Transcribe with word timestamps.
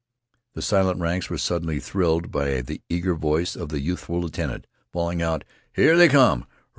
The 0.55 0.63
silent 0.63 0.99
ranks 0.99 1.29
were 1.29 1.37
suddenly 1.37 1.79
thrilled 1.79 2.31
by 2.31 2.61
the 2.61 2.81
eager 2.89 3.13
voice 3.13 3.55
of 3.55 3.69
the 3.69 3.81
youthful 3.81 4.19
lieutenant 4.21 4.65
bawling 4.91 5.21
out: 5.21 5.43
"Here 5.73 5.95
they 5.95 6.09
come! 6.09 6.45